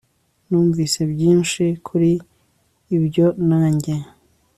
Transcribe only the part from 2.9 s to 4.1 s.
ibyo nanjye